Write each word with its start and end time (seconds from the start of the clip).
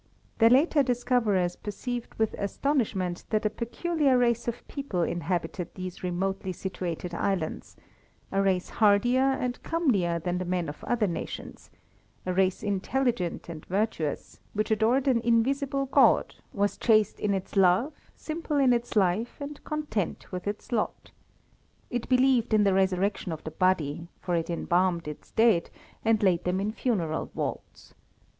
Their 0.39 0.49
later 0.49 0.81
discoverers 0.81 1.55
perceived 1.55 2.15
with 2.15 2.33
astonishment 2.39 3.23
that 3.29 3.45
a 3.45 3.51
peculiar 3.51 4.17
race 4.17 4.47
of 4.47 4.67
people 4.67 5.03
inhabited 5.03 5.75
these 5.75 6.01
remotely 6.03 6.51
situated 6.53 7.13
islands 7.13 7.75
a 8.31 8.41
race 8.41 8.69
hardier 8.69 9.21
and 9.33 9.61
comelier 9.61 10.17
than 10.17 10.39
the 10.39 10.45
men 10.45 10.69
of 10.69 10.83
other 10.85 11.05
nations; 11.05 11.69
a 12.25 12.33
race 12.33 12.63
intelligent 12.63 13.47
and 13.47 13.63
virtuous, 13.67 14.39
which 14.53 14.71
adored 14.71 15.07
an 15.07 15.19
invisible 15.19 15.85
God, 15.85 16.33
was 16.51 16.79
chaste 16.79 17.19
in 17.19 17.35
its 17.35 17.55
love, 17.55 17.93
simple 18.15 18.57
in 18.57 18.73
its 18.73 18.95
life, 18.95 19.37
and 19.39 19.63
content 19.63 20.31
with 20.31 20.47
its 20.47 20.71
lot. 20.71 21.11
It 21.91 22.09
believed 22.09 22.55
in 22.55 22.63
the 22.63 22.73
resurrection 22.73 23.31
of 23.31 23.43
the 23.43 23.51
body, 23.51 24.07
for 24.19 24.33
it 24.35 24.49
embalmed 24.49 25.07
its 25.07 25.29
dead, 25.29 25.69
and 26.03 26.23
laid 26.23 26.43
them 26.43 26.59
in 26.59 26.71
funeral 26.71 27.27
vaults. 27.35 27.93